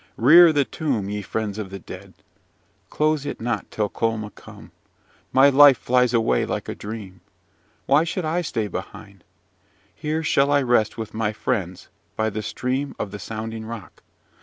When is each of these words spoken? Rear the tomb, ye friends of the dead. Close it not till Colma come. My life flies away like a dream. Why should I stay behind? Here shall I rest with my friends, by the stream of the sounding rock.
Rear 0.17 0.51
the 0.51 0.65
tomb, 0.65 1.09
ye 1.09 1.21
friends 1.21 1.59
of 1.59 1.69
the 1.69 1.77
dead. 1.77 2.15
Close 2.89 3.23
it 3.23 3.39
not 3.39 3.69
till 3.69 3.87
Colma 3.87 4.31
come. 4.31 4.71
My 5.31 5.49
life 5.49 5.77
flies 5.77 6.11
away 6.11 6.43
like 6.43 6.67
a 6.67 6.73
dream. 6.73 7.21
Why 7.85 8.03
should 8.03 8.25
I 8.25 8.41
stay 8.41 8.67
behind? 8.67 9.23
Here 9.93 10.23
shall 10.23 10.51
I 10.51 10.63
rest 10.63 10.97
with 10.97 11.13
my 11.13 11.33
friends, 11.33 11.89
by 12.15 12.31
the 12.31 12.41
stream 12.41 12.95
of 12.97 13.11
the 13.11 13.19
sounding 13.19 13.63
rock. 13.63 14.01